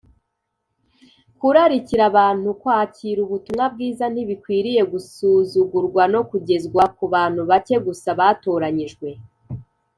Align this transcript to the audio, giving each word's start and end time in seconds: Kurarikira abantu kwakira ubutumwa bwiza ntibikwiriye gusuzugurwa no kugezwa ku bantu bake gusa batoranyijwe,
Kurarikira 1.39 2.03
abantu 2.11 2.47
kwakira 2.61 3.19
ubutumwa 3.25 3.65
bwiza 3.73 4.05
ntibikwiriye 4.13 4.81
gusuzugurwa 4.91 6.03
no 6.13 6.21
kugezwa 6.29 6.83
ku 6.97 7.05
bantu 7.13 7.41
bake 7.49 7.75
gusa 7.85 8.09
batoranyijwe, 8.19 9.09